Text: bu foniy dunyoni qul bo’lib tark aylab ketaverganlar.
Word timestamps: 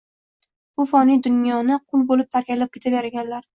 bu 0.79 0.85
foniy 0.91 1.19
dunyoni 1.27 1.79
qul 1.93 2.07
bo’lib 2.09 2.33
tark 2.39 2.53
aylab 2.57 2.75
ketaverganlar. 2.79 3.49